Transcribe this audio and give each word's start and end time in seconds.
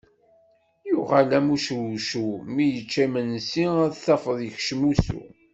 Yuɣal 0.89 1.29
am 1.37 1.47
ucewcew 1.55 2.31
mi 2.53 2.65
yečča 2.73 3.03
imensi 3.05 3.65
a 3.85 3.87
t-tafeḍ 3.93 4.37
yekcem 4.41 4.81
usu. 4.91 5.21